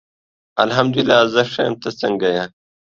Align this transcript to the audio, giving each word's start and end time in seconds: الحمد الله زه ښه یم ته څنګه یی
الحمد 0.63 0.95
الله 1.01 1.19
زه 1.33 1.41
ښه 1.51 1.61
یم 1.67 1.75
ته 1.81 1.89
څنګه 2.01 2.27
یی 2.35 2.45